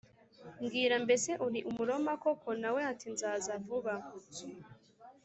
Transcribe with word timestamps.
Mbwira 0.63 0.95
mbese 1.05 1.31
uri 1.45 1.59
Umuroma 1.69 2.13
koko 2.23 2.49
Na 2.61 2.69
we 2.75 2.81
ati 2.91 3.07
nzaza 3.13 3.53
vuba 3.65 3.93